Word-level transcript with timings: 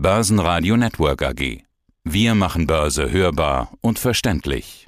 Börsenradio 0.00 0.76
Network 0.76 1.22
AG. 1.22 1.64
Wir 2.04 2.36
machen 2.36 2.68
Börse 2.68 3.10
hörbar 3.10 3.72
und 3.80 3.98
verständlich. 3.98 4.86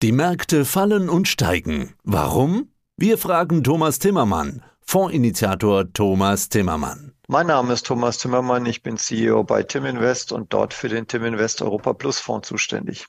Die 0.00 0.12
Märkte 0.12 0.64
fallen 0.64 1.10
und 1.10 1.28
steigen. 1.28 1.92
Warum? 2.04 2.70
Wir 2.96 3.18
fragen 3.18 3.62
Thomas 3.62 3.98
Timmermann, 3.98 4.62
Fondsinitiator 4.80 5.92
Thomas 5.92 6.48
Timmermann. 6.48 7.12
Mein 7.28 7.48
Name 7.48 7.74
ist 7.74 7.84
Thomas 7.84 8.16
Timmermann, 8.16 8.64
ich 8.64 8.82
bin 8.82 8.96
CEO 8.96 9.44
bei 9.44 9.62
Tim 9.62 9.84
Invest 9.84 10.32
und 10.32 10.50
dort 10.54 10.72
für 10.72 10.88
den 10.88 11.06
Tim 11.06 11.26
Invest 11.26 11.60
Europa 11.60 11.92
Plus 11.92 12.18
Fonds 12.18 12.48
zuständig. 12.48 13.04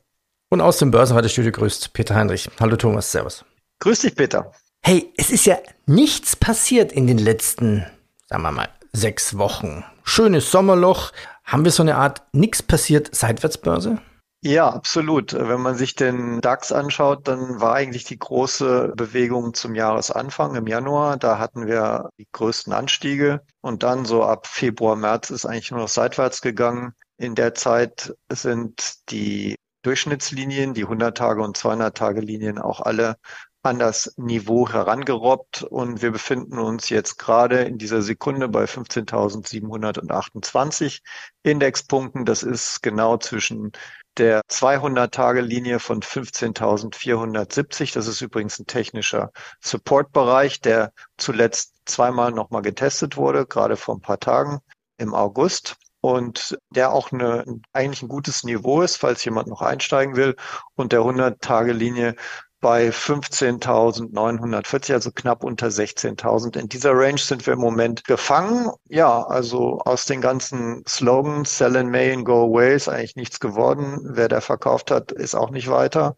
Und 0.49 0.59
aus 0.59 0.79
dem 0.79 0.91
Börsenradio-Studio 0.91 1.53
grüßt 1.53 1.93
Peter 1.93 2.13
Heinrich. 2.13 2.49
Hallo 2.59 2.75
Thomas, 2.75 3.09
Servus. 3.09 3.45
Grüß 3.79 3.99
dich, 3.99 4.15
Peter. 4.15 4.51
Hey, 4.83 5.13
es 5.15 5.29
ist 5.29 5.45
ja 5.45 5.59
nichts 5.85 6.35
passiert 6.35 6.91
in 6.91 7.07
den 7.07 7.19
letzten, 7.19 7.85
sagen 8.27 8.43
wir 8.43 8.51
mal, 8.51 8.67
sechs 8.91 9.37
Wochen. 9.37 9.85
Schönes 10.03 10.51
Sommerloch. 10.51 11.11
Haben 11.47 11.63
wir 11.63 11.71
so 11.71 11.81
eine 11.81 11.95
Art 11.95 12.23
nichts 12.33 12.61
passiert 12.61 13.15
Seitwärtsbörse? 13.15 13.99
Ja, 14.43 14.69
absolut. 14.69 15.33
Wenn 15.33 15.61
man 15.61 15.75
sich 15.75 15.95
den 15.95 16.41
DAX 16.41 16.71
anschaut, 16.71 17.27
dann 17.27 17.59
war 17.59 17.73
eigentlich 17.73 18.03
die 18.03 18.19
große 18.19 18.93
Bewegung 18.95 19.53
zum 19.53 19.73
Jahresanfang 19.73 20.55
im 20.55 20.67
Januar. 20.67 21.17
Da 21.17 21.39
hatten 21.39 21.65
wir 21.65 22.09
die 22.19 22.27
größten 22.33 22.71
Anstiege 22.71 23.41
und 23.61 23.81
dann 23.81 24.05
so 24.05 24.23
ab 24.23 24.45
Februar, 24.45 24.95
März 24.95 25.29
ist 25.31 25.45
eigentlich 25.45 25.71
nur 25.71 25.79
noch 25.79 25.87
seitwärts 25.87 26.41
gegangen. 26.41 26.93
In 27.17 27.33
der 27.33 27.55
Zeit 27.55 28.13
sind 28.29 29.09
die 29.09 29.55
Durchschnittslinien, 29.83 30.73
die 30.73 30.85
100-Tage- 30.85 31.41
und 31.41 31.57
200-Tage-Linien 31.57 32.59
auch 32.59 32.81
alle 32.81 33.15
an 33.63 33.79
das 33.79 34.13
Niveau 34.17 34.69
herangerobbt 34.69 35.63
und 35.63 36.01
wir 36.01 36.11
befinden 36.11 36.59
uns 36.59 36.89
jetzt 36.89 37.17
gerade 37.17 37.63
in 37.63 37.77
dieser 37.77 38.01
Sekunde 38.01 38.47
bei 38.47 38.63
15.728 38.65 41.01
Indexpunkten. 41.43 42.25
Das 42.25 42.43
ist 42.43 42.81
genau 42.81 43.17
zwischen 43.17 43.71
der 44.17 44.41
200-Tage-Linie 44.49 45.79
von 45.79 46.01
15.470. 46.01 47.93
Das 47.93 48.07
ist 48.07 48.21
übrigens 48.21 48.59
ein 48.59 48.67
technischer 48.67 49.31
Support-Bereich, 49.61 50.61
der 50.61 50.93
zuletzt 51.17 51.73
zweimal 51.85 52.31
nochmal 52.31 52.61
getestet 52.61 53.17
wurde, 53.17 53.45
gerade 53.45 53.77
vor 53.77 53.95
ein 53.95 54.01
paar 54.01 54.19
Tagen 54.19 54.59
im 54.97 55.13
August 55.13 55.75
und 56.01 56.57
der 56.69 56.93
auch 56.93 57.11
eine, 57.11 57.43
eigentlich 57.73 58.01
ein 58.01 58.07
gutes 58.07 58.43
Niveau 58.43 58.81
ist, 58.81 58.97
falls 58.97 59.23
jemand 59.25 59.47
noch 59.47 59.61
einsteigen 59.61 60.15
will. 60.15 60.35
Und 60.75 60.93
der 60.93 61.01
100-Tage-Linie 61.01 62.15
bei 62.59 62.89
15.940, 62.89 64.93
also 64.93 65.11
knapp 65.11 65.43
unter 65.43 65.67
16.000. 65.67 66.57
In 66.57 66.69
dieser 66.69 66.93
Range 66.93 67.19
sind 67.19 67.45
wir 67.45 67.53
im 67.53 67.59
Moment 67.59 68.03
gefangen. 68.05 68.71
Ja, 68.89 69.23
also 69.23 69.79
aus 69.79 70.05
den 70.05 70.21
ganzen 70.21 70.83
Slogans 70.87 71.57
Sell 71.57 71.75
in 71.75 71.89
May 71.89 72.11
and 72.11 72.25
Go 72.25 72.45
Away 72.45 72.75
ist 72.75 72.89
eigentlich 72.89 73.15
nichts 73.15 73.39
geworden. 73.39 73.99
Wer 74.03 74.27
da 74.27 74.41
verkauft 74.41 74.89
hat, 74.89 75.11
ist 75.11 75.35
auch 75.35 75.51
nicht 75.51 75.69
weiter 75.69 76.15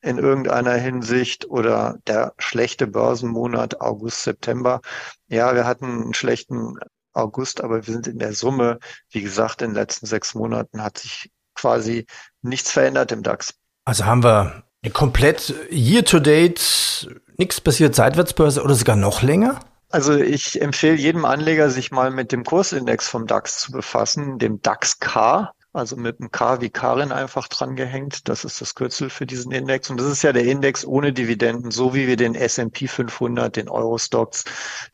in 0.00 0.18
irgendeiner 0.18 0.74
Hinsicht 0.74 1.48
oder 1.48 1.98
der 2.06 2.32
schlechte 2.38 2.86
Börsenmonat 2.86 3.80
August, 3.80 4.24
September. 4.24 4.80
Ja, 5.28 5.54
wir 5.54 5.64
hatten 5.64 5.84
einen 5.84 6.14
schlechten 6.14 6.76
August, 7.12 7.62
aber 7.62 7.86
wir 7.86 7.92
sind 7.92 8.06
in 8.06 8.18
der 8.18 8.32
Summe, 8.32 8.78
wie 9.10 9.22
gesagt, 9.22 9.62
in 9.62 9.70
den 9.70 9.76
letzten 9.76 10.06
sechs 10.06 10.34
Monaten 10.34 10.82
hat 10.82 10.98
sich 10.98 11.30
quasi 11.54 12.06
nichts 12.40 12.70
verändert 12.70 13.12
im 13.12 13.22
DAX. 13.22 13.54
Also 13.84 14.06
haben 14.06 14.24
wir 14.24 14.64
komplett 14.90 15.54
year 15.70 16.04
to 16.04 16.18
date 16.18 17.08
nichts 17.36 17.60
passiert 17.60 17.94
Seitwärtsbörse 17.94 18.62
oder 18.62 18.74
sogar 18.74 18.96
noch 18.96 19.22
länger? 19.22 19.60
Also 19.90 20.14
ich 20.16 20.60
empfehle 20.60 20.96
jedem 20.96 21.24
Anleger, 21.24 21.70
sich 21.70 21.90
mal 21.90 22.10
mit 22.10 22.32
dem 22.32 22.44
Kursindex 22.44 23.08
vom 23.08 23.26
DAX 23.26 23.60
zu 23.60 23.72
befassen, 23.72 24.38
dem 24.38 24.62
DAX 24.62 24.98
K 25.00 25.52
also 25.72 25.96
mit 25.96 26.20
einem 26.20 26.30
K 26.30 26.60
wie 26.60 26.70
Karin 26.70 27.12
einfach 27.12 27.48
dran 27.48 27.76
gehängt. 27.76 28.28
Das 28.28 28.44
ist 28.44 28.60
das 28.60 28.74
Kürzel 28.74 29.08
für 29.08 29.24
diesen 29.24 29.52
Index. 29.52 29.88
Und 29.88 29.98
das 29.98 30.06
ist 30.06 30.22
ja 30.22 30.32
der 30.32 30.44
Index 30.44 30.84
ohne 30.84 31.12
Dividenden, 31.12 31.70
so 31.70 31.94
wie 31.94 32.06
wir 32.06 32.16
den 32.16 32.34
S&P 32.34 32.88
500, 32.88 33.56
den 33.56 33.68
Euro-Stocks, 33.68 34.44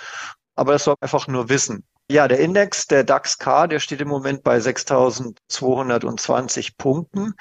aber 0.53 0.73
das 0.73 0.83
soll 0.83 0.93
man 0.99 1.07
einfach 1.07 1.25
nur 1.25 1.49
wissen. 1.49 1.83
Ja, 2.11 2.27
der 2.27 2.37
Index, 2.37 2.85
der 2.85 3.05
DAX 3.05 3.39
K, 3.39 3.65
der 3.65 3.79
steht 3.79 4.01
im 4.01 4.07
Moment 4.07 4.43
bei 4.43 4.59
6.220 4.59 6.73
Punkten 6.77 7.33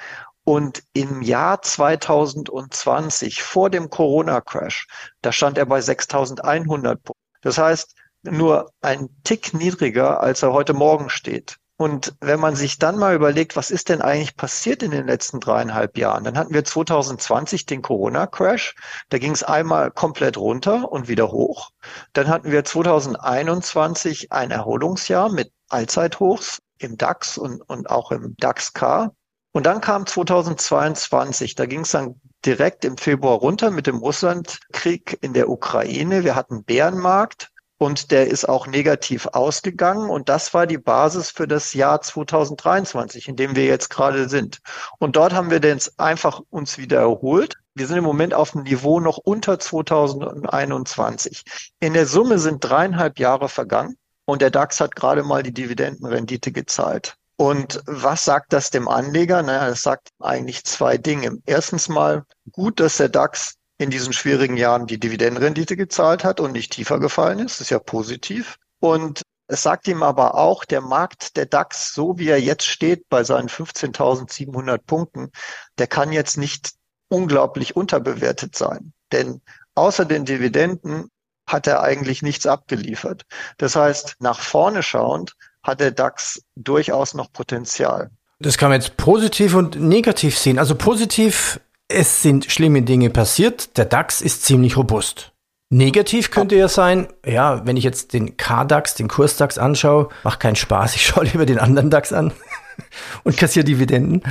und 0.47 0.81
im 0.93 1.21
Jahr 1.21 1.61
2020, 1.61 3.43
vor 3.43 3.69
dem 3.69 3.89
Corona-Crash, 3.89 4.87
da 5.21 5.33
stand 5.33 5.57
er 5.57 5.65
bei 5.65 5.81
6100 5.81 7.03
Punkten. 7.03 7.21
Das 7.41 7.57
heißt, 7.57 7.93
nur 8.23 8.71
ein 8.79 9.09
Tick 9.25 9.53
niedriger, 9.53 10.21
als 10.21 10.43
er 10.43 10.53
heute 10.53 10.73
Morgen 10.73 11.09
steht. 11.09 11.57
Und 11.75 12.15
wenn 12.21 12.39
man 12.39 12.55
sich 12.55 12.79
dann 12.79 12.97
mal 12.97 13.13
überlegt, 13.13 13.57
was 13.57 13.71
ist 13.71 13.89
denn 13.89 14.01
eigentlich 14.01 14.37
passiert 14.37 14.83
in 14.83 14.91
den 14.91 15.05
letzten 15.05 15.41
dreieinhalb 15.41 15.97
Jahren, 15.97 16.23
dann 16.23 16.37
hatten 16.37 16.53
wir 16.53 16.63
2020 16.63 17.65
den 17.65 17.81
Corona-Crash. 17.81 18.75
Da 19.09 19.17
ging 19.17 19.33
es 19.33 19.43
einmal 19.43 19.91
komplett 19.91 20.37
runter 20.37 20.89
und 20.89 21.09
wieder 21.09 21.29
hoch. 21.29 21.71
Dann 22.13 22.29
hatten 22.29 22.53
wir 22.53 22.63
2021 22.63 24.31
ein 24.31 24.51
Erholungsjahr 24.51 25.29
mit 25.29 25.51
Allzeithochs 25.67 26.59
im 26.77 26.95
DAX 26.95 27.37
und, 27.37 27.59
und 27.69 27.89
auch 27.89 28.11
im 28.11 28.33
DAX-K. 28.37 29.11
Und 29.51 29.65
dann 29.65 29.81
kam 29.81 30.05
2022, 30.05 31.55
da 31.55 31.65
ging 31.65 31.81
es 31.81 31.91
dann 31.91 32.19
direkt 32.45 32.85
im 32.85 32.97
Februar 32.97 33.37
runter 33.37 33.71
mit 33.71 33.87
dem 33.87 33.97
Russlandkrieg 33.97 35.17
in 35.21 35.33
der 35.33 35.49
Ukraine. 35.49 36.23
Wir 36.23 36.35
hatten 36.35 36.63
Bärenmarkt 36.63 37.49
und 37.79 38.11
der 38.11 38.27
ist 38.27 38.47
auch 38.47 38.67
negativ 38.67 39.27
ausgegangen 39.27 40.09
und 40.09 40.29
das 40.29 40.53
war 40.53 40.65
die 40.65 40.77
Basis 40.77 41.29
für 41.29 41.47
das 41.47 41.73
Jahr 41.73 42.01
2023, 42.01 43.27
in 43.27 43.35
dem 43.35 43.55
wir 43.55 43.65
jetzt 43.65 43.89
gerade 43.89 44.29
sind. 44.29 44.59
Und 44.99 45.15
dort 45.15 45.33
haben 45.33 45.51
wir 45.51 45.59
jetzt 45.59 45.99
einfach 45.99 46.41
uns 46.49 46.77
wieder 46.77 47.01
erholt. 47.01 47.55
Wir 47.75 47.85
sind 47.87 47.97
im 47.97 48.03
Moment 48.03 48.33
auf 48.33 48.51
dem 48.51 48.63
Niveau 48.63 48.99
noch 48.99 49.17
unter 49.17 49.59
2021. 49.59 51.43
In 51.79 51.93
der 51.93 52.07
Summe 52.07 52.39
sind 52.39 52.63
dreieinhalb 52.63 53.19
Jahre 53.19 53.49
vergangen 53.49 53.97
und 54.25 54.41
der 54.41 54.49
DAX 54.49 54.79
hat 54.79 54.95
gerade 54.95 55.23
mal 55.23 55.43
die 55.43 55.53
Dividendenrendite 55.53 56.51
gezahlt. 56.51 57.16
Und 57.37 57.81
was 57.85 58.25
sagt 58.25 58.51
das 58.51 58.71
dem 58.71 58.87
Anleger? 58.87 59.43
Naja, 59.43 59.69
es 59.69 59.83
sagt 59.83 60.09
eigentlich 60.19 60.63
zwei 60.63 60.97
Dinge. 60.97 61.37
Erstens 61.45 61.87
mal 61.87 62.25
gut, 62.51 62.79
dass 62.79 62.97
der 62.97 63.09
DAX 63.09 63.55
in 63.77 63.91
diesen 63.91 64.11
schwierigen 64.11 64.57
Jahren 64.57 64.87
die 64.87 64.99
Dividendenrendite 64.99 65.77
gezahlt 65.77 66.23
hat 66.23 66.39
und 66.39 66.51
nicht 66.51 66.71
tiefer 66.71 66.99
gefallen 66.99 67.39
ist. 67.39 67.55
Das 67.55 67.61
ist 67.61 67.69
ja 67.69 67.79
positiv. 67.79 68.57
Und 68.79 69.21
es 69.47 69.61
sagt 69.61 69.87
ihm 69.87 70.01
aber 70.01 70.35
auch, 70.35 70.65
der 70.65 70.81
Markt, 70.81 71.37
der 71.37 71.45
DAX, 71.45 71.93
so 71.93 72.17
wie 72.17 72.27
er 72.27 72.41
jetzt 72.41 72.65
steht 72.65 73.07
bei 73.07 73.23
seinen 73.23 73.49
15.700 73.49 74.79
Punkten, 74.79 75.31
der 75.77 75.87
kann 75.87 76.11
jetzt 76.11 76.37
nicht 76.37 76.71
unglaublich 77.07 77.75
unterbewertet 77.75 78.55
sein. 78.55 78.93
Denn 79.11 79.41
außer 79.75 80.05
den 80.05 80.25
Dividenden 80.25 81.09
hat 81.47 81.67
er 81.67 81.81
eigentlich 81.81 82.21
nichts 82.23 82.45
abgeliefert. 82.45 83.23
Das 83.57 83.75
heißt, 83.75 84.17
nach 84.19 84.39
vorne 84.39 84.83
schauend 84.83 85.33
hat 85.67 85.79
der 85.79 85.91
DAX 85.91 86.41
durchaus 86.55 87.13
noch 87.13 87.31
Potenzial. 87.31 88.09
Das 88.39 88.57
kann 88.57 88.69
man 88.69 88.79
jetzt 88.79 88.97
positiv 88.97 89.53
und 89.53 89.79
negativ 89.79 90.37
sehen. 90.37 90.59
Also 90.59 90.75
positiv, 90.75 91.59
es 91.87 92.21
sind 92.21 92.51
schlimme 92.51 92.81
Dinge 92.81 93.09
passiert. 93.09 93.77
Der 93.77 93.85
DAX 93.85 94.21
ist 94.21 94.43
ziemlich 94.43 94.77
robust. 94.77 95.33
Negativ 95.69 96.31
könnte 96.31 96.55
ja 96.55 96.69
sein, 96.69 97.07
ja, 97.25 97.65
wenn 97.65 97.75
ich 97.75 97.83
jetzt 97.83 98.13
den 98.13 98.37
K-DAX, 98.37 98.95
den 98.95 99.09
Kurs-DAX 99.09 99.57
anschaue, 99.57 100.07
macht 100.23 100.39
keinen 100.39 100.55
Spaß. 100.55 100.95
Ich 100.95 101.05
schaue 101.05 101.25
lieber 101.25 101.45
den 101.45 101.59
anderen 101.59 101.89
DAX 101.89 102.13
an 102.13 102.31
und 103.23 103.35
kassiere 103.35 103.65
Dividenden. 103.65 104.23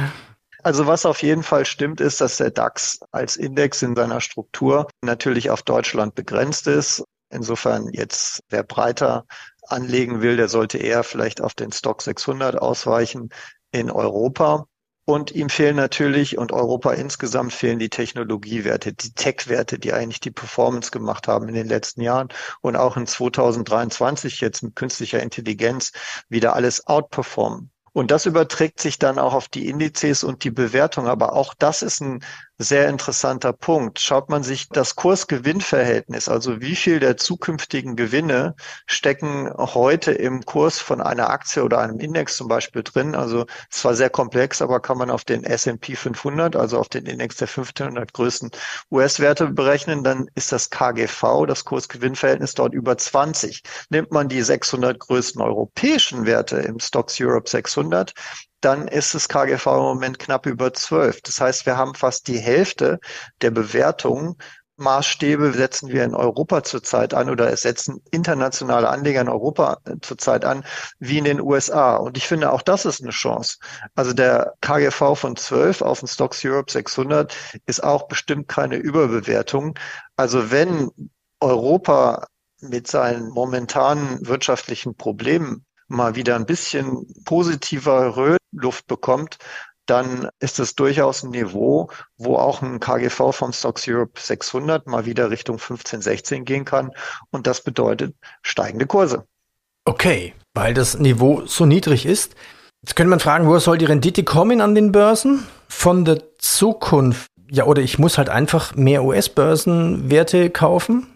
Also 0.62 0.86
was 0.86 1.04
auf 1.04 1.22
jeden 1.22 1.42
Fall 1.42 1.66
stimmt, 1.66 2.00
ist, 2.00 2.20
dass 2.20 2.38
der 2.38 2.50
DAX 2.50 3.00
als 3.12 3.36
Index 3.36 3.82
in 3.82 3.94
seiner 3.94 4.20
Struktur 4.20 4.88
natürlich 5.02 5.50
auf 5.50 5.62
Deutschland 5.62 6.14
begrenzt 6.14 6.66
ist. 6.66 7.04
Insofern 7.30 7.90
jetzt, 7.92 8.40
wer 8.48 8.62
breiter 8.62 9.26
anlegen 9.70 10.22
will, 10.22 10.36
der 10.36 10.48
sollte 10.48 10.78
eher 10.78 11.04
vielleicht 11.04 11.40
auf 11.40 11.54
den 11.54 11.72
Stock 11.72 12.02
600 12.02 12.56
ausweichen 12.56 13.30
in 13.72 13.90
Europa. 13.90 14.66
Und 15.08 15.30
ihm 15.30 15.48
fehlen 15.48 15.76
natürlich 15.76 16.36
und 16.36 16.50
Europa 16.50 16.92
insgesamt 16.92 17.52
fehlen 17.52 17.78
die 17.78 17.90
Technologiewerte, 17.90 18.92
die 18.92 19.12
Tech-Werte, 19.12 19.78
die 19.78 19.92
eigentlich 19.92 20.18
die 20.18 20.32
Performance 20.32 20.90
gemacht 20.90 21.28
haben 21.28 21.48
in 21.48 21.54
den 21.54 21.68
letzten 21.68 22.00
Jahren 22.00 22.28
und 22.60 22.74
auch 22.74 22.96
in 22.96 23.06
2023 23.06 24.40
jetzt 24.40 24.64
mit 24.64 24.74
künstlicher 24.74 25.22
Intelligenz 25.22 25.92
wieder 26.28 26.56
alles 26.56 26.88
outperformen. 26.88 27.70
Und 27.92 28.10
das 28.10 28.26
überträgt 28.26 28.80
sich 28.80 28.98
dann 28.98 29.18
auch 29.18 29.32
auf 29.32 29.48
die 29.48 29.68
Indizes 29.68 30.22
und 30.24 30.44
die 30.44 30.50
Bewertung. 30.50 31.06
Aber 31.06 31.32
auch 31.32 31.54
das 31.54 31.80
ist 31.80 32.02
ein 32.02 32.22
sehr 32.58 32.88
interessanter 32.88 33.52
Punkt. 33.52 34.00
Schaut 34.00 34.30
man 34.30 34.42
sich 34.42 34.68
das 34.70 34.96
Kurs-Gewinn-Verhältnis, 34.96 36.28
also 36.28 36.60
wie 36.60 36.74
viel 36.74 37.00
der 37.00 37.16
zukünftigen 37.16 37.96
Gewinne 37.96 38.54
stecken 38.86 39.52
heute 39.56 40.12
im 40.12 40.44
Kurs 40.44 40.78
von 40.78 41.00
einer 41.00 41.30
Aktie 41.30 41.62
oder 41.62 41.80
einem 41.80 42.00
Index 42.00 42.36
zum 42.36 42.48
Beispiel 42.48 42.82
drin. 42.82 43.14
Also 43.14 43.46
es 43.70 43.84
war 43.84 43.94
sehr 43.94 44.10
komplex, 44.10 44.62
aber 44.62 44.80
kann 44.80 44.98
man 44.98 45.10
auf 45.10 45.24
den 45.24 45.44
S&P 45.44 45.96
500, 45.96 46.56
also 46.56 46.78
auf 46.78 46.88
den 46.88 47.06
Index 47.06 47.36
der 47.36 47.48
1500 47.48 48.12
größten 48.12 48.50
US-Werte 48.90 49.48
berechnen, 49.48 50.02
dann 50.02 50.26
ist 50.34 50.52
das 50.52 50.70
KGV, 50.70 51.46
das 51.46 51.64
Kurs-Gewinn-Verhältnis 51.64 52.54
dort 52.54 52.72
über 52.72 52.96
20. 52.96 53.62
Nimmt 53.90 54.12
man 54.12 54.28
die 54.28 54.42
600 54.42 54.98
größten 54.98 55.42
europäischen 55.42 56.24
Werte 56.24 56.56
im 56.58 56.78
Stocks 56.80 57.20
Europe 57.20 57.50
600, 57.50 58.14
dann 58.60 58.88
ist 58.88 59.14
das 59.14 59.28
KGV 59.28 59.66
im 59.66 59.82
Moment 59.82 60.18
knapp 60.18 60.46
über 60.46 60.72
12. 60.72 61.22
Das 61.22 61.40
heißt, 61.40 61.66
wir 61.66 61.76
haben 61.76 61.94
fast 61.94 62.28
die 62.28 62.38
Hälfte 62.38 62.98
der 63.42 63.50
Bewertungen 63.50 64.36
Maßstäbe 64.76 65.52
setzen 65.52 65.88
wir 65.88 66.04
in 66.04 66.14
Europa 66.14 66.62
zurzeit 66.62 67.14
an 67.14 67.30
oder 67.30 67.54
setzen 67.56 68.02
internationale 68.10 68.88
Anleger 68.88 69.22
in 69.22 69.28
Europa 69.28 69.78
zurzeit 70.02 70.44
an, 70.44 70.64
wie 70.98 71.18
in 71.18 71.24
den 71.24 71.40
USA. 71.40 71.96
Und 71.96 72.16
ich 72.16 72.26
finde, 72.26 72.52
auch 72.52 72.62
das 72.62 72.84
ist 72.84 73.00
eine 73.00 73.10
Chance. 73.10 73.58
Also 73.94 74.12
der 74.12 74.54
KGV 74.60 75.14
von 75.14 75.36
12 75.36 75.82
auf 75.82 76.00
den 76.00 76.08
Stocks 76.08 76.44
Europe 76.44 76.70
600 76.70 77.34
ist 77.64 77.82
auch 77.82 78.06
bestimmt 78.06 78.48
keine 78.48 78.76
Überbewertung. 78.76 79.78
Also 80.16 80.50
wenn 80.50 80.90
Europa 81.40 82.26
mit 82.60 82.86
seinen 82.86 83.28
momentanen 83.30 84.26
wirtschaftlichen 84.26 84.94
Problemen 84.94 85.64
mal 85.88 86.14
wieder 86.14 86.36
ein 86.36 86.46
bisschen 86.46 87.06
positiver 87.24 88.36
Luft 88.52 88.86
bekommt, 88.86 89.38
dann 89.86 90.28
ist 90.40 90.58
es 90.58 90.74
durchaus 90.74 91.22
ein 91.22 91.30
Niveau, 91.30 91.90
wo 92.18 92.36
auch 92.36 92.60
ein 92.60 92.80
KGV 92.80 93.32
vom 93.32 93.52
Stocks 93.52 93.86
Europe 93.88 94.20
600 94.20 94.86
mal 94.86 95.06
wieder 95.06 95.30
Richtung 95.30 95.58
15, 95.58 96.02
16 96.02 96.44
gehen 96.44 96.64
kann. 96.64 96.90
Und 97.30 97.46
das 97.46 97.62
bedeutet 97.62 98.14
steigende 98.42 98.86
Kurse. 98.86 99.24
Okay, 99.84 100.34
weil 100.54 100.74
das 100.74 100.98
Niveau 100.98 101.46
so 101.46 101.64
niedrig 101.64 102.04
ist. 102.06 102.34
Jetzt 102.82 102.96
könnte 102.96 103.10
man 103.10 103.20
fragen, 103.20 103.46
wo 103.46 103.58
soll 103.58 103.78
die 103.78 103.84
Rendite 103.84 104.24
kommen 104.24 104.60
an 104.60 104.74
den 104.74 104.92
Börsen? 104.92 105.46
Von 105.68 106.04
der 106.04 106.22
Zukunft. 106.38 107.28
Ja, 107.48 107.64
oder 107.64 107.82
ich 107.82 107.98
muss 107.98 108.18
halt 108.18 108.28
einfach 108.28 108.74
mehr 108.74 109.04
US-Börsenwerte 109.04 110.50
kaufen, 110.50 111.06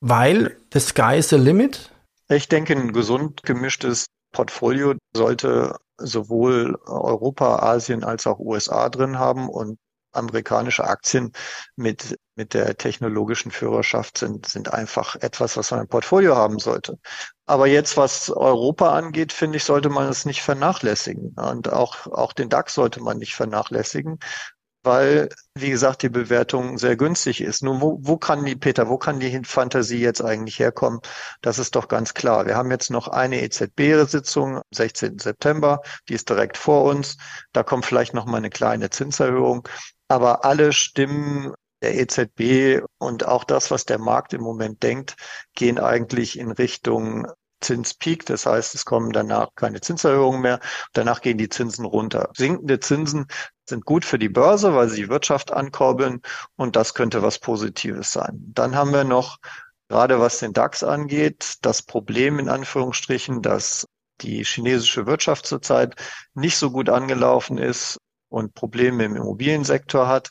weil 0.00 0.56
the 0.72 0.78
sky 0.78 1.16
is 1.18 1.30
the 1.30 1.36
limit. 1.36 1.90
Ich 2.28 2.48
denke, 2.48 2.74
ein 2.74 2.92
gesund 2.92 3.42
gemischtes 3.42 4.06
Portfolio 4.32 4.94
sollte 5.14 5.76
sowohl 5.98 6.76
Europa, 6.86 7.58
Asien 7.60 8.04
als 8.04 8.26
auch 8.26 8.38
USA 8.38 8.88
drin 8.88 9.18
haben 9.18 9.48
und 9.48 9.78
amerikanische 10.12 10.84
Aktien 10.84 11.32
mit, 11.76 12.18
mit 12.34 12.54
der 12.54 12.76
technologischen 12.76 13.50
Führerschaft 13.50 14.18
sind, 14.18 14.46
sind 14.46 14.72
einfach 14.72 15.16
etwas, 15.16 15.56
was 15.56 15.70
man 15.70 15.80
im 15.80 15.88
Portfolio 15.88 16.34
haben 16.36 16.58
sollte. 16.58 16.98
Aber 17.46 17.66
jetzt, 17.66 17.96
was 17.96 18.30
Europa 18.30 18.92
angeht, 18.92 19.32
finde 19.32 19.58
ich, 19.58 19.64
sollte 19.64 19.88
man 19.88 20.08
es 20.08 20.24
nicht 20.24 20.42
vernachlässigen. 20.42 21.34
Und 21.36 21.72
auch, 21.72 22.06
auch 22.06 22.32
den 22.32 22.48
DAX 22.48 22.74
sollte 22.74 23.00
man 23.00 23.18
nicht 23.18 23.34
vernachlässigen 23.34 24.18
weil, 24.82 25.28
wie 25.54 25.70
gesagt, 25.70 26.02
die 26.02 26.08
Bewertung 26.08 26.78
sehr 26.78 26.96
günstig 26.96 27.40
ist. 27.40 27.62
Nun, 27.62 27.80
wo, 27.80 27.98
wo 28.00 28.16
kann 28.16 28.44
die, 28.44 28.56
Peter, 28.56 28.88
wo 28.88 28.96
kann 28.98 29.20
die 29.20 29.44
Fantasie 29.44 30.00
jetzt 30.00 30.22
eigentlich 30.22 30.58
herkommen? 30.58 31.00
Das 31.42 31.58
ist 31.58 31.76
doch 31.76 31.88
ganz 31.88 32.14
klar. 32.14 32.46
Wir 32.46 32.56
haben 32.56 32.70
jetzt 32.70 32.90
noch 32.90 33.08
eine 33.08 33.42
EZB-Sitzung 33.42 34.56
am 34.56 34.62
16. 34.72 35.18
September, 35.18 35.80
die 36.08 36.14
ist 36.14 36.28
direkt 36.28 36.56
vor 36.56 36.84
uns. 36.84 37.16
Da 37.52 37.62
kommt 37.62 37.86
vielleicht 37.86 38.14
noch 38.14 38.26
mal 38.26 38.38
eine 38.38 38.50
kleine 38.50 38.90
Zinserhöhung. 38.90 39.68
Aber 40.08 40.44
alle 40.44 40.72
Stimmen 40.72 41.54
der 41.82 41.98
EZB 41.98 42.82
und 42.98 43.26
auch 43.26 43.44
das, 43.44 43.70
was 43.70 43.84
der 43.84 43.98
Markt 43.98 44.34
im 44.34 44.42
Moment 44.42 44.82
denkt, 44.82 45.16
gehen 45.54 45.78
eigentlich 45.78 46.38
in 46.38 46.50
Richtung 46.50 47.26
Zinspeak. 47.60 48.26
Das 48.26 48.46
heißt, 48.46 48.74
es 48.74 48.84
kommen 48.84 49.12
danach 49.12 49.48
keine 49.54 49.80
Zinserhöhungen 49.80 50.40
mehr. 50.40 50.60
Danach 50.92 51.20
gehen 51.20 51.38
die 51.38 51.48
Zinsen 51.48 51.84
runter. 51.84 52.30
Sinkende 52.36 52.80
Zinsen 52.80 53.26
sind 53.68 53.84
gut 53.84 54.04
für 54.04 54.18
die 54.18 54.28
Börse, 54.28 54.74
weil 54.74 54.88
sie 54.88 55.02
die 55.02 55.08
Wirtschaft 55.08 55.52
ankurbeln 55.52 56.22
und 56.56 56.76
das 56.76 56.94
könnte 56.94 57.22
was 57.22 57.38
Positives 57.38 58.12
sein. 58.12 58.52
Dann 58.54 58.74
haben 58.74 58.92
wir 58.92 59.04
noch, 59.04 59.38
gerade 59.88 60.20
was 60.20 60.38
den 60.38 60.52
DAX 60.52 60.82
angeht, 60.82 61.56
das 61.62 61.82
Problem 61.82 62.38
in 62.38 62.48
Anführungsstrichen, 62.48 63.42
dass 63.42 63.86
die 64.20 64.44
chinesische 64.44 65.06
Wirtschaft 65.06 65.46
zurzeit 65.46 65.94
nicht 66.34 66.56
so 66.56 66.70
gut 66.70 66.88
angelaufen 66.88 67.58
ist 67.58 67.98
und 68.28 68.54
Probleme 68.54 69.04
im 69.04 69.16
Immobiliensektor 69.16 70.08
hat. 70.08 70.30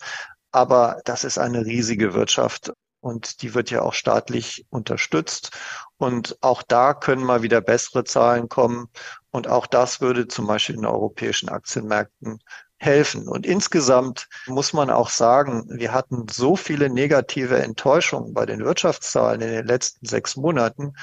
Aber 0.52 1.02
das 1.06 1.24
ist 1.24 1.38
eine 1.38 1.66
riesige 1.66 2.14
Wirtschaft 2.14 2.72
und 3.02 3.42
die 3.42 3.54
wird 3.54 3.72
ja 3.72 3.82
auch 3.82 3.94
staatlich 3.94 4.66
unterstützt. 4.70 5.52
Und 6.00 6.38
auch 6.40 6.64
da 6.64 6.94
können 6.94 7.24
mal 7.24 7.44
wieder 7.44 7.60
bessere 7.60 8.06
Zahlen 8.06 8.48
kommen. 8.48 8.88
Und 9.32 9.50
auch 9.50 9.68
das 9.68 10.00
würde 10.00 10.30
zum 10.30 10.48
Beispiel 10.48 10.76
in 10.76 10.86
europäischen 10.86 11.50
Aktienmärkten 11.50 12.40
helfen. 12.78 13.28
Und 13.28 13.46
insgesamt 13.46 14.30
muss 14.48 14.72
man 14.72 14.90
auch 14.90 15.10
sagen, 15.10 15.66
wir 15.70 15.92
hatten 15.92 16.26
so 16.32 16.56
viele 16.56 16.90
negative 16.90 17.62
Enttäuschungen 17.62 18.34
bei 18.34 18.46
den 18.46 18.64
Wirtschaftszahlen 18.64 19.42
in 19.42 19.50
den 19.50 19.68
letzten 19.68 20.06
sechs 20.06 20.38
Monaten. 20.38 20.94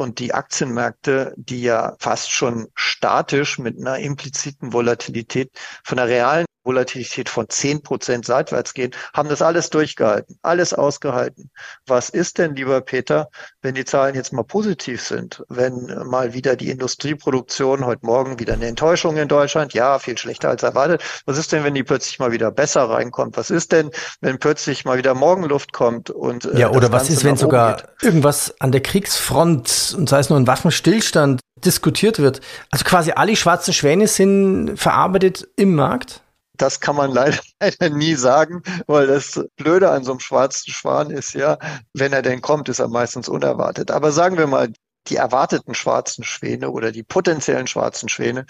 Und 0.00 0.18
die 0.18 0.32
Aktienmärkte, 0.32 1.34
die 1.36 1.60
ja 1.60 1.94
fast 1.98 2.32
schon 2.32 2.68
statisch 2.74 3.58
mit 3.58 3.78
einer 3.78 3.98
impliziten 3.98 4.72
Volatilität 4.72 5.50
von 5.84 5.98
der 5.98 6.08
realen 6.08 6.46
Volatilität 6.64 7.28
von 7.28 7.48
zehn 7.48 7.82
Prozent 7.82 8.26
seitwärts 8.26 8.74
gehen, 8.74 8.92
haben 9.14 9.28
das 9.28 9.40
alles 9.40 9.70
durchgehalten, 9.70 10.38
alles 10.42 10.74
ausgehalten. 10.74 11.50
Was 11.86 12.10
ist 12.10 12.38
denn, 12.38 12.54
lieber 12.54 12.80
Peter, 12.80 13.28
wenn 13.62 13.74
die 13.74 13.84
Zahlen 13.84 14.14
jetzt 14.14 14.32
mal 14.32 14.44
positiv 14.44 15.02
sind? 15.02 15.42
Wenn 15.48 15.86
mal 16.06 16.34
wieder 16.34 16.56
die 16.56 16.70
Industrieproduktion 16.70 17.86
heute 17.86 18.04
Morgen 18.04 18.38
wieder 18.38 18.54
eine 18.54 18.66
Enttäuschung 18.66 19.16
in 19.16 19.28
Deutschland, 19.28 19.72
ja, 19.72 19.98
viel 19.98 20.18
schlechter 20.18 20.50
als 20.50 20.62
erwartet. 20.62 21.02
Was 21.24 21.38
ist 21.38 21.52
denn, 21.52 21.64
wenn 21.64 21.74
die 21.74 21.82
plötzlich 21.82 22.18
mal 22.18 22.32
wieder 22.32 22.50
besser 22.50 22.82
reinkommt? 22.90 23.36
Was 23.36 23.50
ist 23.50 23.72
denn, 23.72 23.90
wenn 24.20 24.38
plötzlich 24.38 24.84
mal 24.84 24.98
wieder 24.98 25.14
Morgenluft 25.14 25.72
kommt 25.72 26.10
und 26.10 26.44
äh, 26.44 26.58
ja, 26.58 26.70
oder 26.70 26.92
was 26.92 27.04
Ganze 27.04 27.12
ist, 27.14 27.24
wenn 27.24 27.36
sogar 27.36 27.76
geht? 27.76 27.86
irgendwas 28.02 28.54
an 28.60 28.70
der 28.70 28.82
Kriegsfront 28.82 29.89
und 29.94 30.08
sei 30.08 30.20
es 30.20 30.30
nur 30.30 30.38
ein 30.38 30.46
Waffenstillstand 30.46 31.40
diskutiert 31.64 32.18
wird? 32.18 32.40
Also 32.70 32.84
quasi 32.84 33.12
alle 33.12 33.36
schwarzen 33.36 33.72
Schwäne 33.72 34.06
sind 34.06 34.76
verarbeitet 34.76 35.48
im 35.56 35.74
Markt? 35.74 36.22
das 36.60 36.80
kann 36.80 36.96
man 36.96 37.10
leider, 37.10 37.38
leider 37.60 37.90
nie 37.90 38.14
sagen, 38.14 38.62
weil 38.86 39.06
das 39.06 39.40
Blöde 39.56 39.90
an 39.90 40.04
so 40.04 40.12
einem 40.12 40.20
schwarzen 40.20 40.72
Schwan 40.72 41.10
ist 41.10 41.34
ja, 41.34 41.58
wenn 41.94 42.12
er 42.12 42.22
denn 42.22 42.40
kommt, 42.40 42.68
ist 42.68 42.80
er 42.80 42.88
meistens 42.88 43.28
unerwartet. 43.28 43.90
Aber 43.90 44.12
sagen 44.12 44.36
wir 44.36 44.46
mal, 44.46 44.72
die 45.08 45.16
erwarteten 45.16 45.74
schwarzen 45.74 46.24
Schwäne 46.24 46.70
oder 46.70 46.92
die 46.92 47.02
potenziellen 47.02 47.66
schwarzen 47.66 48.08
Schwäne, 48.08 48.44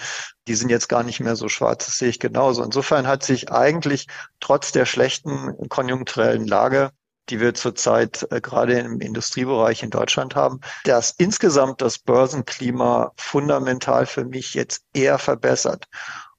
die 0.49 0.55
sind 0.57 0.69
jetzt 0.69 0.89
gar 0.89 1.05
nicht 1.05 1.21
mehr 1.21 1.37
so 1.37 1.49
schwarz. 1.49 1.87
Das 1.87 1.99
sehe 1.99 2.09
ich 2.09 2.19
genauso. 2.19 2.65
Insofern 2.65 3.07
hat 3.07 3.23
sich 3.23 3.53
eigentlich 3.53 4.09
trotz 4.41 4.73
der 4.73 4.85
schlechten 4.85 5.57
konjunkturellen 5.69 6.47
Lage 6.47 6.91
die 7.31 7.41
wir 7.41 7.55
zurzeit 7.55 8.27
äh, 8.31 8.41
gerade 8.41 8.79
im 8.79 9.01
Industriebereich 9.01 9.83
in 9.83 9.91
Deutschland 9.91 10.35
haben, 10.35 10.61
dass 10.85 11.13
insgesamt 11.13 11.81
das 11.81 11.99
Börsenklima 11.99 13.13
fundamental 13.17 14.07
für 14.07 14.25
mich 14.25 14.55
jetzt 14.55 14.83
eher 14.93 15.19
verbessert. 15.19 15.87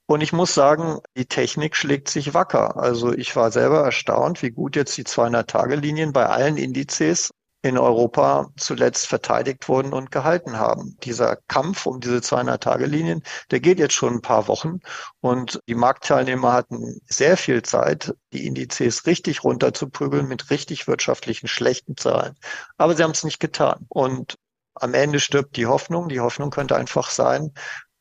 Und 0.06 0.22
ich 0.22 0.34
muss 0.34 0.54
sagen, 0.54 1.00
die 1.16 1.26
Technik 1.26 1.76
schlägt 1.76 2.10
sich 2.10 2.34
wacker. 2.34 2.76
Also 2.76 3.14
ich 3.14 3.34
war 3.38 3.50
selber 3.50 3.86
erstaunt, 3.86 4.42
wie 4.42 4.52
gut 4.52 4.76
jetzt 4.76 4.98
die 4.98 5.06
200-Tage-Linien 5.06 6.12
bei 6.12 6.26
allen 6.26 6.58
Indizes 6.58 7.31
in 7.64 7.78
Europa 7.78 8.50
zuletzt 8.58 9.08
verteidigt 9.08 9.68
wurden 9.70 9.94
und 9.94 10.12
gehalten 10.12 10.58
haben. 10.58 10.98
Dieser 11.04 11.38
Kampf 11.48 11.86
um 11.86 12.00
diese 12.00 12.18
200-Tage-Linien, 12.18 13.22
der 13.52 13.60
geht 13.60 13.80
jetzt 13.80 13.94
schon 13.94 14.16
ein 14.16 14.22
paar 14.22 14.48
Wochen 14.48 14.80
und 15.20 15.60
die 15.68 15.76
Marktteilnehmer 15.76 16.54
hatten 16.54 17.00
sehr 17.06 17.38
viel 17.38 17.62
Zeit, 17.62 18.16
die 18.34 18.48
Indizes 18.48 19.06
richtig 19.06 19.44
runterzuprügeln 19.44 20.28
mit 20.28 20.50
richtig 20.50 20.88
wirtschaftlichen 20.88 21.48
schlechten 21.48 21.96
Zahlen. 21.98 22.36
Aber 22.78 22.96
sie 22.96 23.04
haben 23.04 23.12
es 23.12 23.24
nicht 23.24 23.40
getan. 23.40 23.86
Und 23.90 24.36
am 24.74 24.94
Ende 24.94 25.20
stirbt 25.20 25.56
die 25.58 25.68
Hoffnung. 25.68 26.10
Die 26.10 26.20
Hoffnung 26.20 26.50
könnte 26.50 26.76
einfach 26.76 27.10
sein, 27.12 27.54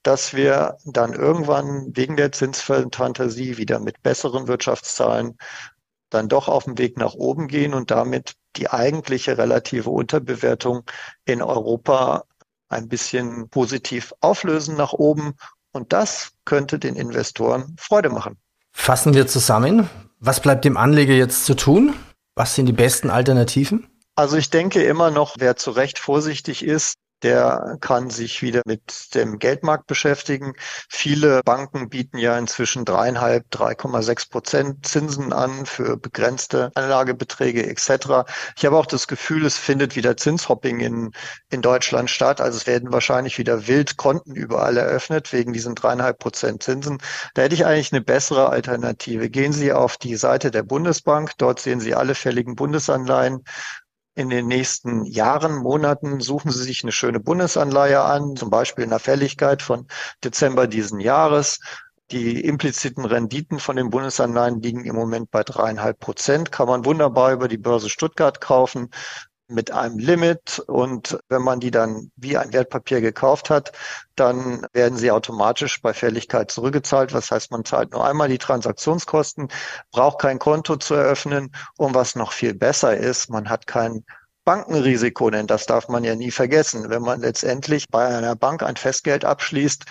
dass 0.02 0.32
wir 0.32 0.76
dann 0.84 1.12
irgendwann 1.12 1.90
wegen 1.94 2.16
der 2.16 2.32
Zinsfantasie 2.32 3.58
wieder 3.58 3.78
mit 3.80 4.02
besseren 4.02 4.48
Wirtschaftszahlen 4.48 5.36
dann 6.08 6.28
doch 6.28 6.48
auf 6.48 6.64
dem 6.64 6.78
Weg 6.78 6.96
nach 6.96 7.14
oben 7.14 7.46
gehen 7.46 7.74
und 7.74 7.90
damit 7.90 8.34
die 8.56 8.70
eigentliche 8.70 9.38
relative 9.38 9.90
Unterbewertung 9.90 10.82
in 11.24 11.42
Europa 11.42 12.24
ein 12.68 12.88
bisschen 12.88 13.48
positiv 13.48 14.12
auflösen 14.20 14.76
nach 14.76 14.92
oben. 14.92 15.34
Und 15.72 15.92
das 15.92 16.32
könnte 16.44 16.78
den 16.78 16.96
Investoren 16.96 17.76
Freude 17.78 18.10
machen. 18.10 18.38
Fassen 18.72 19.14
wir 19.14 19.26
zusammen. 19.26 19.88
Was 20.18 20.40
bleibt 20.40 20.64
dem 20.64 20.76
Anleger 20.76 21.14
jetzt 21.14 21.44
zu 21.44 21.54
tun? 21.54 21.94
Was 22.34 22.54
sind 22.54 22.66
die 22.66 22.72
besten 22.72 23.10
Alternativen? 23.10 23.88
Also 24.14 24.36
ich 24.36 24.50
denke 24.50 24.82
immer 24.82 25.10
noch, 25.10 25.36
wer 25.38 25.56
zu 25.56 25.70
Recht 25.70 25.98
vorsichtig 25.98 26.64
ist, 26.64 26.96
der 27.22 27.76
kann 27.80 28.10
sich 28.10 28.42
wieder 28.42 28.62
mit 28.64 29.14
dem 29.14 29.38
Geldmarkt 29.38 29.86
beschäftigen. 29.86 30.54
Viele 30.88 31.42
Banken 31.44 31.88
bieten 31.88 32.18
ja 32.18 32.38
inzwischen 32.38 32.84
dreieinhalb, 32.84 33.46
3,6 33.52 34.30
Prozent 34.30 34.86
Zinsen 34.86 35.32
an 35.32 35.66
für 35.66 35.96
begrenzte 35.96 36.70
Anlagebeträge 36.74 37.66
etc. 37.66 38.30
Ich 38.56 38.64
habe 38.64 38.76
auch 38.76 38.86
das 38.86 39.06
Gefühl, 39.06 39.44
es 39.44 39.58
findet 39.58 39.96
wieder 39.96 40.16
Zinshopping 40.16 40.80
in, 40.80 41.12
in 41.50 41.62
Deutschland 41.62 42.10
statt. 42.10 42.40
Also 42.40 42.58
es 42.58 42.66
werden 42.66 42.92
wahrscheinlich 42.92 43.38
wieder 43.38 43.66
wild 43.66 43.96
Konten 43.96 44.34
überall 44.34 44.76
eröffnet 44.76 45.32
wegen 45.32 45.52
diesen 45.52 45.74
dreieinhalb 45.74 46.18
Prozent 46.18 46.62
Zinsen. 46.62 46.98
Da 47.34 47.42
hätte 47.42 47.54
ich 47.54 47.66
eigentlich 47.66 47.92
eine 47.92 48.00
bessere 48.02 48.48
Alternative. 48.48 49.30
Gehen 49.30 49.52
Sie 49.52 49.72
auf 49.72 49.96
die 49.96 50.16
Seite 50.16 50.50
der 50.50 50.62
Bundesbank. 50.62 51.32
Dort 51.38 51.60
sehen 51.60 51.80
Sie 51.80 51.94
alle 51.94 52.14
fälligen 52.14 52.56
Bundesanleihen 52.56 53.44
in 54.20 54.30
den 54.30 54.46
nächsten 54.46 55.04
Jahren, 55.04 55.56
Monaten 55.56 56.20
suchen 56.20 56.50
Sie 56.52 56.62
sich 56.62 56.84
eine 56.84 56.92
schöne 56.92 57.18
Bundesanleihe 57.18 58.02
an, 58.02 58.36
zum 58.36 58.50
Beispiel 58.50 58.84
in 58.84 58.90
der 58.90 58.98
Fälligkeit 58.98 59.62
von 59.62 59.86
Dezember 60.22 60.66
diesen 60.66 61.00
Jahres. 61.00 61.58
Die 62.10 62.44
impliziten 62.44 63.04
Renditen 63.04 63.58
von 63.58 63.76
den 63.76 63.90
Bundesanleihen 63.90 64.60
liegen 64.60 64.84
im 64.84 64.94
Moment 64.94 65.30
bei 65.30 65.42
dreieinhalb 65.42 65.98
Prozent. 66.00 66.52
Kann 66.52 66.68
man 66.68 66.84
wunderbar 66.84 67.32
über 67.32 67.48
die 67.48 67.56
Börse 67.56 67.88
Stuttgart 67.88 68.40
kaufen 68.40 68.90
mit 69.50 69.70
einem 69.70 69.98
Limit 69.98 70.60
und 70.66 71.18
wenn 71.28 71.42
man 71.42 71.60
die 71.60 71.70
dann 71.70 72.10
wie 72.16 72.36
ein 72.36 72.52
Wertpapier 72.52 73.00
gekauft 73.00 73.50
hat, 73.50 73.72
dann 74.16 74.66
werden 74.72 74.98
sie 74.98 75.10
automatisch 75.10 75.80
bei 75.82 75.92
Fälligkeit 75.92 76.50
zurückgezahlt. 76.50 77.12
Was 77.12 77.30
heißt, 77.30 77.50
man 77.50 77.64
zahlt 77.64 77.92
nur 77.92 78.06
einmal 78.06 78.28
die 78.28 78.38
Transaktionskosten, 78.38 79.48
braucht 79.90 80.20
kein 80.20 80.38
Konto 80.38 80.76
zu 80.76 80.94
eröffnen 80.94 81.52
und 81.76 81.94
was 81.94 82.16
noch 82.16 82.32
viel 82.32 82.54
besser 82.54 82.96
ist, 82.96 83.30
man 83.30 83.48
hat 83.48 83.66
kein 83.66 84.04
Bankenrisiko, 84.50 85.30
denn 85.30 85.46
das 85.46 85.66
darf 85.66 85.86
man 85.86 86.02
ja 86.02 86.16
nie 86.16 86.32
vergessen. 86.32 86.90
Wenn 86.90 87.02
man 87.02 87.20
letztendlich 87.20 87.88
bei 87.88 88.04
einer 88.04 88.34
Bank 88.34 88.64
ein 88.64 88.74
Festgeld 88.74 89.24
abschließt, 89.24 89.84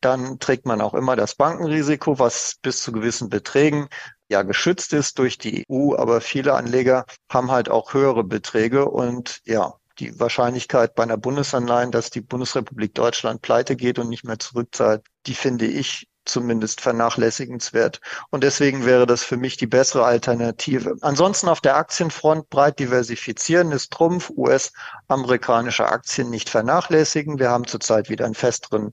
dann 0.00 0.38
trägt 0.38 0.64
man 0.64 0.80
auch 0.80 0.94
immer 0.94 1.16
das 1.16 1.34
Bankenrisiko, 1.34 2.18
was 2.18 2.54
bis 2.62 2.82
zu 2.82 2.92
gewissen 2.92 3.28
Beträgen 3.28 3.88
ja 4.30 4.40
geschützt 4.40 4.94
ist 4.94 5.18
durch 5.18 5.36
die 5.36 5.66
EU, 5.70 5.94
aber 5.96 6.22
viele 6.22 6.54
Anleger 6.54 7.04
haben 7.28 7.50
halt 7.50 7.68
auch 7.68 7.92
höhere 7.92 8.24
Beträge 8.24 8.86
und 8.86 9.42
ja, 9.44 9.74
die 9.98 10.18
Wahrscheinlichkeit 10.18 10.94
bei 10.94 11.02
einer 11.02 11.18
Bundesanleihen, 11.18 11.90
dass 11.92 12.08
die 12.08 12.22
Bundesrepublik 12.22 12.94
Deutschland 12.94 13.42
pleite 13.42 13.76
geht 13.76 13.98
und 13.98 14.08
nicht 14.08 14.24
mehr 14.24 14.38
zurückzahlt, 14.38 15.04
die 15.26 15.34
finde 15.34 15.66
ich 15.66 16.08
zumindest 16.28 16.80
vernachlässigenswert. 16.80 18.00
Und 18.30 18.44
deswegen 18.44 18.84
wäre 18.84 19.06
das 19.06 19.22
für 19.22 19.36
mich 19.36 19.56
die 19.56 19.66
bessere 19.66 20.04
Alternative. 20.04 20.96
Ansonsten 21.00 21.48
auf 21.48 21.60
der 21.60 21.76
Aktienfront 21.76 22.50
breit 22.50 22.78
diversifizieren 22.78 23.72
ist 23.72 23.90
Trumpf. 23.92 24.30
US-amerikanische 24.36 25.86
Aktien 25.86 26.30
nicht 26.30 26.48
vernachlässigen. 26.48 27.38
Wir 27.38 27.50
haben 27.50 27.66
zurzeit 27.66 28.08
wieder 28.10 28.24
einen 28.24 28.34
festeren 28.34 28.92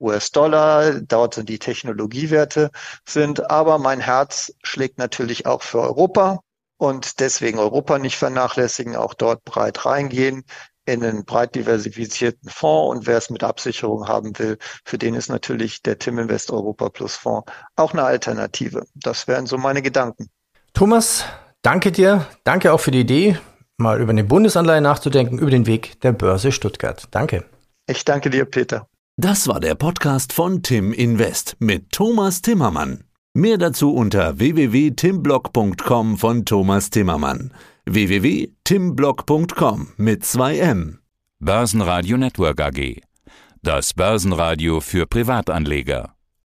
US-Dollar, 0.00 1.00
dort 1.00 1.34
sind 1.34 1.48
die 1.48 1.58
Technologiewerte 1.58 2.70
sind. 3.06 3.50
Aber 3.50 3.78
mein 3.78 4.00
Herz 4.00 4.52
schlägt 4.62 4.98
natürlich 4.98 5.46
auch 5.46 5.62
für 5.62 5.80
Europa 5.80 6.40
und 6.76 7.20
deswegen 7.20 7.58
Europa 7.58 7.98
nicht 7.98 8.16
vernachlässigen, 8.16 8.96
auch 8.96 9.14
dort 9.14 9.44
breit 9.44 9.86
reingehen 9.86 10.44
in 10.86 11.04
einen 11.04 11.24
breit 11.24 11.54
diversifizierten 11.54 12.48
Fonds 12.48 12.96
und 12.96 13.06
wer 13.06 13.18
es 13.18 13.30
mit 13.30 13.42
Absicherung 13.42 14.06
haben 14.08 14.38
will, 14.38 14.58
für 14.84 14.98
den 14.98 15.14
ist 15.14 15.28
natürlich 15.28 15.82
der 15.82 15.98
Tim 15.98 16.18
Invest 16.18 16.50
Europa 16.50 16.88
Plus 16.88 17.16
Fonds 17.16 17.50
auch 17.76 17.92
eine 17.92 18.04
Alternative. 18.04 18.84
Das 18.94 19.26
wären 19.26 19.46
so 19.46 19.58
meine 19.58 19.82
Gedanken. 19.82 20.28
Thomas, 20.72 21.24
danke 21.62 21.92
dir. 21.92 22.26
Danke 22.44 22.72
auch 22.72 22.80
für 22.80 22.90
die 22.90 23.00
Idee, 23.00 23.38
mal 23.76 24.00
über 24.00 24.10
eine 24.10 24.24
Bundesanleihe 24.24 24.80
nachzudenken, 24.80 25.38
über 25.38 25.50
den 25.50 25.66
Weg 25.66 26.00
der 26.00 26.12
Börse 26.12 26.52
Stuttgart. 26.52 27.06
Danke. 27.10 27.44
Ich 27.86 28.04
danke 28.04 28.30
dir, 28.30 28.44
Peter. 28.44 28.88
Das 29.16 29.46
war 29.46 29.60
der 29.60 29.76
Podcast 29.76 30.32
von 30.32 30.62
Tim 30.62 30.92
Invest 30.92 31.56
mit 31.60 31.92
Thomas 31.92 32.42
Timmermann. 32.42 33.04
Mehr 33.32 33.58
dazu 33.58 33.94
unter 33.94 34.38
www.timblock.com 34.38 36.18
von 36.18 36.44
Thomas 36.44 36.90
Timmermann. 36.90 37.52
www.timblock.com 37.86 39.88
mit 39.96 40.24
2M. 40.24 40.98
Börsenradio 41.38 42.16
Network 42.16 42.60
AG. 42.60 43.02
Das 43.62 43.92
Börsenradio 43.92 44.80
für 44.80 45.06
Privatanleger. 45.06 46.13